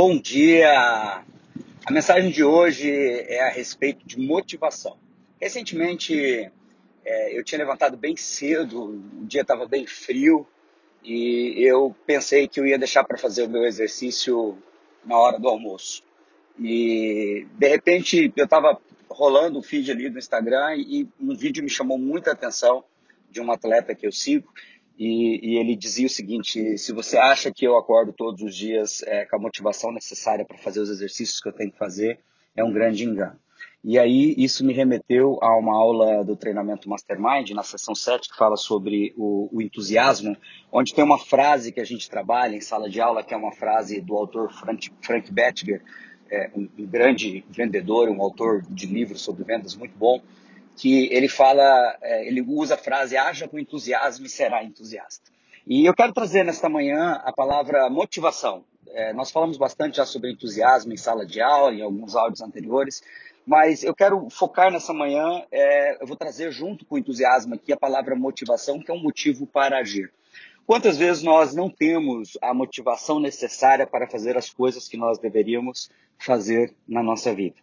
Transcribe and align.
Bom 0.00 0.16
dia! 0.16 1.24
A 1.84 1.90
mensagem 1.90 2.30
de 2.30 2.44
hoje 2.44 2.88
é 2.88 3.42
a 3.42 3.50
respeito 3.50 4.06
de 4.06 4.16
motivação. 4.16 4.96
Recentemente 5.40 6.48
é, 7.04 7.36
eu 7.36 7.42
tinha 7.42 7.58
levantado 7.58 7.96
bem 7.96 8.14
cedo, 8.14 8.80
o 9.20 9.26
dia 9.26 9.40
estava 9.40 9.66
bem 9.66 9.88
frio 9.88 10.46
e 11.02 11.56
eu 11.66 11.96
pensei 12.06 12.46
que 12.46 12.60
eu 12.60 12.64
ia 12.64 12.78
deixar 12.78 13.02
para 13.02 13.18
fazer 13.18 13.42
o 13.42 13.48
meu 13.48 13.64
exercício 13.64 14.56
na 15.04 15.18
hora 15.18 15.36
do 15.36 15.48
almoço. 15.48 16.04
E 16.60 17.48
de 17.58 17.66
repente 17.66 18.32
eu 18.36 18.44
estava 18.44 18.80
rolando 19.10 19.58
o 19.58 19.62
feed 19.64 19.90
ali 19.90 20.08
do 20.08 20.20
Instagram 20.20 20.76
e 20.76 21.08
um 21.20 21.34
vídeo 21.34 21.64
me 21.64 21.68
chamou 21.68 21.98
muita 21.98 22.30
atenção 22.30 22.84
de 23.28 23.40
um 23.40 23.50
atleta 23.50 23.96
que 23.96 24.06
eu 24.06 24.12
sigo 24.12 24.48
e, 24.98 25.52
e, 25.52 25.58
ele 25.58 25.76
dizia 25.76 26.06
o 26.06 26.10
seguinte: 26.10 26.76
se 26.76 26.92
você 26.92 27.16
acha 27.16 27.52
que 27.52 27.64
eu 27.64 27.76
acordo 27.78 28.12
todos 28.12 28.42
os 28.42 28.54
dias 28.56 29.02
é, 29.02 29.24
com 29.24 29.36
a 29.36 29.38
motivação 29.38 29.92
necessária 29.92 30.44
para 30.44 30.58
fazer 30.58 30.80
os 30.80 30.90
exercícios 30.90 31.40
que 31.40 31.48
eu 31.48 31.52
tenho 31.52 31.70
que 31.70 31.78
fazer, 31.78 32.18
é 32.56 32.64
um 32.64 32.72
grande 32.72 33.04
engano. 33.04 33.38
E 33.84 33.96
aí 33.98 34.34
isso 34.36 34.64
me 34.64 34.72
remeteu 34.72 35.38
a 35.40 35.56
uma 35.56 35.72
aula 35.72 36.24
do 36.24 36.34
treinamento 36.34 36.88
Mastermind, 36.88 37.50
na 37.50 37.62
sessão 37.62 37.94
7, 37.94 38.28
que 38.28 38.36
fala 38.36 38.56
sobre 38.56 39.14
o, 39.16 39.48
o 39.52 39.62
entusiasmo, 39.62 40.36
onde 40.72 40.92
tem 40.92 41.04
uma 41.04 41.18
frase 41.18 41.70
que 41.70 41.80
a 41.80 41.84
gente 41.84 42.10
trabalha 42.10 42.56
em 42.56 42.60
sala 42.60 42.90
de 42.90 43.00
aula, 43.00 43.22
que 43.22 43.32
é 43.32 43.36
uma 43.36 43.52
frase 43.52 44.00
do 44.00 44.16
autor 44.16 44.52
Frank, 44.52 44.90
Frank 45.00 45.32
Bettiger, 45.32 45.80
é, 46.30 46.50
um, 46.56 46.68
um 46.76 46.86
grande 46.86 47.44
vendedor, 47.48 48.08
um 48.08 48.20
autor 48.20 48.62
de 48.68 48.86
livros 48.86 49.22
sobre 49.22 49.44
vendas 49.44 49.76
muito 49.76 49.96
bom, 49.96 50.20
que 50.78 51.12
ele 51.12 51.28
fala, 51.28 51.98
é, 52.00 52.26
ele 52.26 52.40
usa 52.40 52.74
a 52.74 52.78
frase 52.78 53.16
haja 53.16 53.48
com 53.48 53.58
entusiasmo 53.58 54.26
e 54.26 54.28
será 54.28 54.62
entusiasta. 54.62 55.30
E 55.66 55.84
eu 55.84 55.92
quero 55.92 56.12
trazer 56.12 56.44
nesta 56.44 56.68
manhã 56.68 57.20
a 57.24 57.32
palavra 57.32 57.90
motivação. 57.90 58.64
É, 58.86 59.12
nós 59.12 59.30
falamos 59.30 59.58
bastante 59.58 59.96
já 59.96 60.06
sobre 60.06 60.30
entusiasmo 60.30 60.92
em 60.92 60.96
sala 60.96 61.26
de 61.26 61.40
aula, 61.42 61.74
em 61.74 61.82
alguns 61.82 62.14
áudios 62.14 62.40
anteriores, 62.40 63.02
mas 63.44 63.82
eu 63.82 63.94
quero 63.94 64.30
focar 64.30 64.70
nessa 64.72 64.94
manhã, 64.94 65.44
é, 65.50 66.00
eu 66.00 66.06
vou 66.06 66.16
trazer 66.16 66.52
junto 66.52 66.86
com 66.86 66.96
entusiasmo 66.96 67.54
aqui 67.54 67.72
a 67.72 67.76
palavra 67.76 68.14
motivação, 68.14 68.78
que 68.78 68.90
é 68.90 68.94
um 68.94 69.02
motivo 69.02 69.46
para 69.46 69.78
agir. 69.78 70.12
Quantas 70.64 70.96
vezes 70.96 71.22
nós 71.22 71.54
não 71.54 71.68
temos 71.68 72.38
a 72.40 72.54
motivação 72.54 73.18
necessária 73.18 73.86
para 73.86 74.06
fazer 74.06 74.36
as 74.36 74.50
coisas 74.50 74.86
que 74.86 74.96
nós 74.96 75.18
deveríamos 75.18 75.90
fazer 76.18 76.74
na 76.86 77.02
nossa 77.02 77.34
vida? 77.34 77.56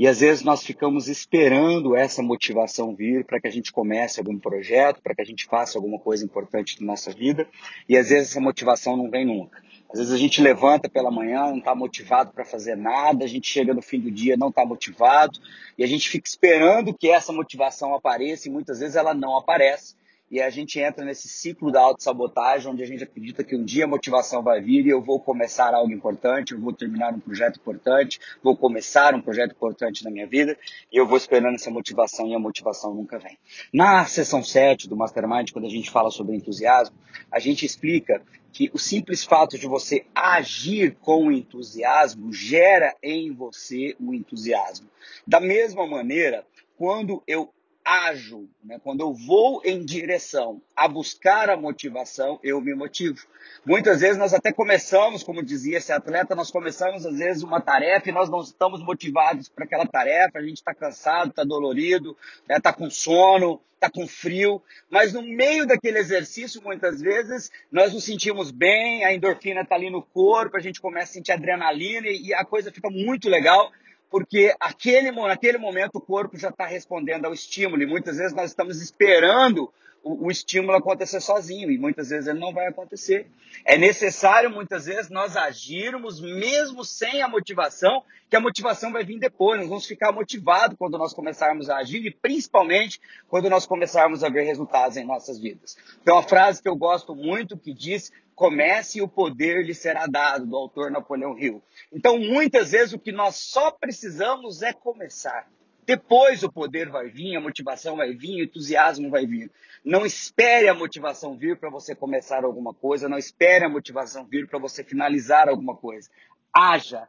E 0.00 0.06
às 0.06 0.20
vezes 0.20 0.42
nós 0.42 0.64
ficamos 0.64 1.08
esperando 1.08 1.94
essa 1.94 2.22
motivação 2.22 2.94
vir 2.94 3.22
para 3.22 3.38
que 3.38 3.46
a 3.46 3.50
gente 3.50 3.70
comece 3.70 4.18
algum 4.18 4.38
projeto, 4.38 5.02
para 5.02 5.14
que 5.14 5.20
a 5.20 5.24
gente 5.26 5.44
faça 5.44 5.76
alguma 5.76 5.98
coisa 5.98 6.24
importante 6.24 6.80
na 6.80 6.86
nossa 6.86 7.12
vida, 7.12 7.46
e 7.86 7.98
às 7.98 8.08
vezes 8.08 8.30
essa 8.30 8.40
motivação 8.40 8.96
não 8.96 9.10
vem 9.10 9.26
nunca. 9.26 9.62
Às 9.92 9.98
vezes 9.98 10.10
a 10.10 10.16
gente 10.16 10.40
levanta 10.40 10.88
pela 10.88 11.10
manhã, 11.10 11.50
não 11.50 11.58
está 11.58 11.74
motivado 11.74 12.32
para 12.32 12.46
fazer 12.46 12.78
nada, 12.78 13.26
a 13.26 13.28
gente 13.28 13.46
chega 13.46 13.74
no 13.74 13.82
fim 13.82 14.00
do 14.00 14.10
dia, 14.10 14.38
não 14.38 14.48
está 14.48 14.64
motivado, 14.64 15.38
e 15.76 15.84
a 15.84 15.86
gente 15.86 16.08
fica 16.08 16.26
esperando 16.26 16.94
que 16.94 17.10
essa 17.10 17.30
motivação 17.30 17.94
apareça, 17.94 18.48
e 18.48 18.50
muitas 18.50 18.80
vezes 18.80 18.96
ela 18.96 19.12
não 19.12 19.36
aparece 19.36 19.99
e 20.30 20.40
a 20.40 20.48
gente 20.48 20.78
entra 20.78 21.04
nesse 21.04 21.28
ciclo 21.28 21.72
da 21.72 21.80
autossabotagem, 21.80 22.70
onde 22.70 22.82
a 22.82 22.86
gente 22.86 23.02
acredita 23.02 23.42
que 23.42 23.56
um 23.56 23.64
dia 23.64 23.84
a 23.84 23.88
motivação 23.88 24.42
vai 24.42 24.60
vir 24.60 24.86
e 24.86 24.88
eu 24.90 25.02
vou 25.02 25.18
começar 25.18 25.74
algo 25.74 25.92
importante, 25.92 26.52
eu 26.52 26.60
vou 26.60 26.72
terminar 26.72 27.12
um 27.12 27.18
projeto 27.18 27.58
importante, 27.58 28.20
vou 28.42 28.56
começar 28.56 29.14
um 29.14 29.20
projeto 29.20 29.52
importante 29.52 30.04
na 30.04 30.10
minha 30.10 30.26
vida, 30.26 30.56
e 30.92 30.96
eu 30.96 31.06
vou 31.06 31.16
esperando 31.16 31.56
essa 31.56 31.70
motivação 31.70 32.28
e 32.28 32.34
a 32.34 32.38
motivação 32.38 32.94
nunca 32.94 33.18
vem. 33.18 33.36
Na 33.72 34.06
sessão 34.06 34.42
7 34.42 34.88
do 34.88 34.96
Mastermind, 34.96 35.50
quando 35.50 35.66
a 35.66 35.70
gente 35.70 35.90
fala 35.90 36.10
sobre 36.10 36.36
entusiasmo, 36.36 36.96
a 37.30 37.40
gente 37.40 37.66
explica 37.66 38.22
que 38.52 38.70
o 38.72 38.78
simples 38.78 39.24
fato 39.24 39.58
de 39.58 39.66
você 39.66 40.04
agir 40.14 40.96
com 41.00 41.30
entusiasmo 41.30 42.32
gera 42.32 42.94
em 43.02 43.32
você 43.32 43.96
o 43.98 44.14
entusiasmo. 44.14 44.88
Da 45.26 45.40
mesma 45.40 45.86
maneira, 45.86 46.44
quando 46.76 47.22
eu 47.26 47.52
ajo, 47.90 48.48
né? 48.62 48.78
quando 48.84 49.00
eu 49.00 49.12
vou 49.12 49.60
em 49.64 49.84
direção 49.84 50.62
a 50.76 50.86
buscar 50.86 51.50
a 51.50 51.56
motivação, 51.56 52.38
eu 52.40 52.60
me 52.60 52.72
motivo. 52.72 53.18
Muitas 53.66 54.00
vezes 54.00 54.16
nós 54.16 54.32
até 54.32 54.52
começamos, 54.52 55.24
como 55.24 55.42
dizia 55.42 55.78
esse 55.78 55.92
atleta, 55.92 56.36
nós 56.36 56.52
começamos 56.52 57.04
às 57.04 57.18
vezes 57.18 57.42
uma 57.42 57.60
tarefa 57.60 58.08
e 58.08 58.12
nós 58.12 58.30
não 58.30 58.42
estamos 58.42 58.80
motivados 58.80 59.48
para 59.48 59.64
aquela 59.64 59.84
tarefa, 59.86 60.38
a 60.38 60.42
gente 60.42 60.58
está 60.58 60.72
cansado, 60.72 61.30
está 61.30 61.42
dolorido, 61.42 62.16
está 62.42 62.54
né? 62.54 62.60
Tá 62.60 62.72
com 62.72 62.88
sono, 62.88 63.60
está 63.74 63.90
com 63.90 64.06
frio, 64.06 64.62
mas 64.88 65.12
no 65.12 65.22
meio 65.22 65.66
daquele 65.66 65.98
exercício, 65.98 66.62
muitas 66.62 67.00
vezes, 67.00 67.50
nós 67.72 67.92
nos 67.92 68.04
sentimos 68.04 68.52
bem, 68.52 69.04
a 69.04 69.12
endorfina 69.12 69.62
está 69.62 69.74
ali 69.74 69.90
no 69.90 70.02
corpo, 70.02 70.56
a 70.56 70.60
gente 70.60 70.80
começa 70.80 71.10
a 71.10 71.14
sentir 71.14 71.32
adrenalina 71.32 72.06
e, 72.06 72.28
e 72.28 72.34
a 72.34 72.44
coisa 72.44 72.70
fica 72.70 72.88
muito 72.88 73.28
legal 73.28 73.72
porque 74.10 74.54
aquele, 74.58 75.12
naquele 75.12 75.56
momento 75.56 75.96
o 75.96 76.00
corpo 76.00 76.36
já 76.36 76.48
está 76.48 76.66
respondendo 76.66 77.26
ao 77.26 77.32
estímulo 77.32 77.82
e 77.82 77.86
muitas 77.86 78.16
vezes 78.16 78.34
nós 78.34 78.50
estamos 78.50 78.82
esperando 78.82 79.72
o, 80.02 80.26
o, 80.26 80.30
estímulo 80.30 80.76
acontecer 80.76 81.20
sozinho 81.20 81.70
e 81.70 81.78
muitas 81.78 82.08
vezes 82.08 82.26
ele 82.26 82.38
não 82.38 82.52
vai 82.52 82.66
acontecer. 82.66 83.26
É 83.64 83.76
necessário 83.76 84.50
muitas 84.50 84.86
vezes 84.86 85.10
nós 85.10 85.36
agirmos 85.36 86.20
mesmo 86.20 86.84
sem 86.84 87.22
a 87.22 87.28
motivação, 87.28 88.02
que 88.28 88.36
a 88.36 88.40
motivação 88.40 88.92
vai 88.92 89.04
vir 89.04 89.18
depois. 89.18 89.60
Nós 89.60 89.68
vamos 89.68 89.86
ficar 89.86 90.10
motivados 90.12 90.76
quando 90.78 90.96
nós 90.96 91.12
começarmos 91.12 91.68
a 91.68 91.76
agir 91.76 92.04
e 92.04 92.10
principalmente 92.10 93.00
quando 93.28 93.50
nós 93.50 93.66
começarmos 93.66 94.24
a 94.24 94.28
ver 94.28 94.42
resultados 94.42 94.96
em 94.96 95.04
nossas 95.04 95.38
vidas. 95.38 95.76
Então, 96.02 96.18
a 96.18 96.22
frase 96.22 96.62
que 96.62 96.68
eu 96.68 96.76
gosto 96.76 97.14
muito 97.14 97.56
que 97.56 97.74
diz 97.74 98.10
comece 98.40 99.00
e 99.00 99.02
o 99.02 99.08
poder 99.08 99.66
lhe 99.66 99.74
será 99.74 100.06
dado, 100.06 100.46
do 100.46 100.56
autor 100.56 100.90
Napoleão 100.90 101.38
Hill. 101.38 101.62
Então, 101.92 102.18
muitas 102.18 102.70
vezes, 102.70 102.94
o 102.94 102.98
que 102.98 103.12
nós 103.12 103.36
só 103.36 103.70
precisamos 103.70 104.62
é 104.62 104.72
começar. 104.72 105.46
Depois 105.84 106.42
o 106.42 106.50
poder 106.50 106.88
vai 106.88 107.10
vir, 107.10 107.36
a 107.36 107.40
motivação 107.40 107.96
vai 107.96 108.14
vir, 108.14 108.40
o 108.40 108.44
entusiasmo 108.44 109.10
vai 109.10 109.26
vir. 109.26 109.50
Não 109.84 110.06
espere 110.06 110.68
a 110.68 110.74
motivação 110.74 111.36
vir 111.36 111.58
para 111.58 111.68
você 111.68 111.94
começar 111.94 112.42
alguma 112.42 112.72
coisa, 112.72 113.10
não 113.10 113.18
espere 113.18 113.66
a 113.66 113.68
motivação 113.68 114.24
vir 114.24 114.48
para 114.48 114.58
você 114.58 114.82
finalizar 114.82 115.46
alguma 115.46 115.76
coisa. 115.76 116.08
Haja, 116.50 117.06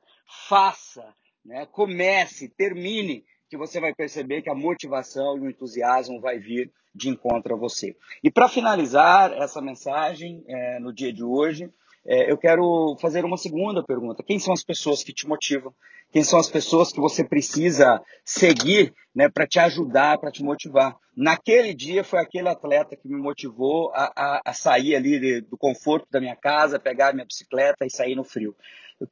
faça, 0.49 1.15
né? 1.45 1.65
comece, 1.65 2.49
termine, 2.49 3.23
que 3.51 3.57
você 3.57 3.81
vai 3.81 3.93
perceber 3.93 4.41
que 4.41 4.49
a 4.49 4.55
motivação 4.55 5.37
e 5.37 5.41
o 5.41 5.49
entusiasmo 5.49 6.21
vai 6.21 6.39
vir 6.39 6.71
de 6.95 7.09
encontro 7.09 7.53
a 7.53 7.57
você. 7.57 7.97
E 8.23 8.31
para 8.31 8.47
finalizar 8.47 9.33
essa 9.33 9.61
mensagem 9.61 10.41
é, 10.47 10.79
no 10.79 10.93
dia 10.93 11.11
de 11.11 11.21
hoje, 11.21 11.69
é, 12.05 12.31
eu 12.31 12.37
quero 12.37 12.95
fazer 13.01 13.25
uma 13.25 13.35
segunda 13.35 13.83
pergunta. 13.83 14.23
Quem 14.23 14.39
são 14.39 14.53
as 14.53 14.63
pessoas 14.63 15.03
que 15.03 15.11
te 15.11 15.27
motivam? 15.27 15.73
Quem 16.13 16.23
são 16.23 16.39
as 16.39 16.49
pessoas 16.49 16.93
que 16.93 17.01
você 17.01 17.25
precisa 17.25 18.01
seguir 18.23 18.93
né, 19.13 19.27
para 19.27 19.45
te 19.45 19.59
ajudar, 19.59 20.17
para 20.17 20.31
te 20.31 20.41
motivar? 20.41 20.95
Naquele 21.13 21.73
dia 21.73 22.05
foi 22.05 22.19
aquele 22.19 22.47
atleta 22.47 22.95
que 22.95 23.07
me 23.07 23.17
motivou 23.21 23.91
a, 23.93 24.13
a, 24.15 24.41
a 24.45 24.53
sair 24.53 24.95
ali 24.95 25.41
do 25.41 25.57
conforto 25.57 26.07
da 26.09 26.21
minha 26.21 26.37
casa, 26.37 26.79
pegar 26.79 27.13
minha 27.13 27.25
bicicleta 27.25 27.85
e 27.85 27.89
sair 27.89 28.15
no 28.15 28.23
frio. 28.23 28.55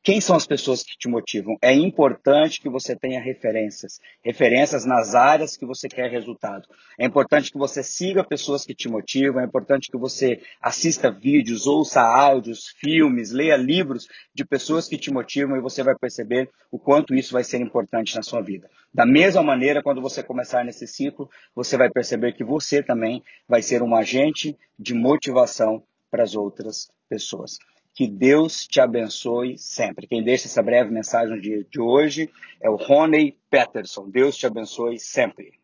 Quem 0.04 0.22
são 0.22 0.36
as 0.36 0.46
pessoas 0.46 0.84
que 0.84 0.96
te 0.98 1.08
motivam? 1.08 1.58
É 1.62 1.74
importante 1.74 2.62
que 2.62 2.70
você 2.70 2.96
tenha 2.96 3.20
referências, 3.20 4.00
referências 4.24 4.86
nas 4.86 5.16
áreas 5.16 5.58
que 5.58 5.66
você 5.66 5.88
quer 5.88 6.12
resultado. 6.12 6.68
É 7.00 7.06
importante 7.06 7.52
que 7.52 7.58
você 7.58 7.82
siga 7.82 8.24
pessoas 8.24 8.66
que 8.66 8.76
te 8.76 8.88
motivam, 8.88 9.42
é 9.42 9.46
importante 9.46 9.90
que 9.90 9.98
você 9.98 10.42
assista 10.62 11.10
vídeos, 11.10 11.66
ouça 11.66 12.02
áudios, 12.02 12.68
filmes, 12.78 13.32
leia 13.32 13.58
livros 13.58 14.08
de 14.34 14.46
pessoas 14.46 14.88
que 14.88 14.98
te 14.98 15.12
motivam 15.12 15.58
e 15.58 15.62
você 15.62 15.82
vai 15.82 15.96
perceber 15.96 16.50
o 16.72 16.78
quanto 16.78 17.16
isso 17.16 17.34
vai 17.34 17.44
ser 17.44 17.60
importante 17.60 18.16
na 18.16 18.22
sua 18.22 18.42
vida. 18.42 18.70
Da 18.94 19.08
mesma 19.08 19.42
maneira, 19.42 19.82
quando 19.82 20.02
você 20.02 20.22
começar 20.22 20.64
nesse 20.64 20.86
ciclo, 20.86 21.30
você 21.56 21.78
vai 21.78 21.90
perceber 21.90 22.34
que 22.34 22.44
você 22.44 22.84
também 22.84 23.24
vai 23.48 23.64
ser 23.64 23.82
um 23.82 23.96
agente 23.96 24.56
de 24.78 24.94
motivação 24.94 25.84
para 26.12 26.24
as 26.24 26.36
outras 26.36 26.92
pessoas. 27.08 27.58
Que 28.00 28.08
Deus 28.08 28.66
te 28.66 28.80
abençoe 28.80 29.58
sempre. 29.58 30.08
Quem 30.08 30.24
deixa 30.24 30.48
essa 30.48 30.64
breve 30.64 30.90
mensagem 30.90 31.36
no 31.36 31.42
dia 31.42 31.66
de 31.70 31.82
hoje 31.82 32.30
é 32.62 32.70
o 32.70 32.78
Rony 32.78 33.38
Peterson. 33.50 34.10
Deus 34.10 34.38
te 34.38 34.48
abençoe 34.48 34.98
sempre. 34.98 35.59